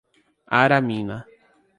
Aramina 0.59 1.17